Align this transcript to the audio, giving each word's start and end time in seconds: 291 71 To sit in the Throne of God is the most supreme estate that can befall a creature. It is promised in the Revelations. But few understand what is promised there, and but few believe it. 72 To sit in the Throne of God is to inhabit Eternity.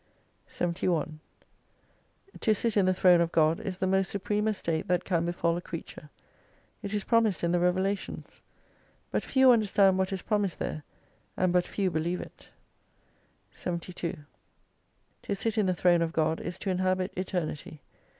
291 0.47 1.19
71 2.31 2.39
To 2.39 2.55
sit 2.55 2.75
in 2.75 2.87
the 2.87 2.93
Throne 2.95 3.21
of 3.21 3.31
God 3.31 3.59
is 3.59 3.77
the 3.77 3.85
most 3.85 4.09
supreme 4.09 4.47
estate 4.47 4.87
that 4.87 5.03
can 5.05 5.25
befall 5.27 5.55
a 5.57 5.61
creature. 5.61 6.09
It 6.81 6.91
is 6.91 7.03
promised 7.03 7.43
in 7.43 7.51
the 7.51 7.59
Revelations. 7.59 8.41
But 9.11 9.21
few 9.21 9.51
understand 9.51 9.99
what 9.99 10.11
is 10.11 10.23
promised 10.23 10.57
there, 10.57 10.81
and 11.37 11.53
but 11.53 11.65
few 11.67 11.91
believe 11.91 12.19
it. 12.19 12.49
72 13.51 14.17
To 15.21 15.35
sit 15.35 15.55
in 15.55 15.67
the 15.67 15.75
Throne 15.75 16.01
of 16.01 16.13
God 16.13 16.39
is 16.41 16.57
to 16.57 16.71
inhabit 16.71 17.13
Eternity. 17.15 17.79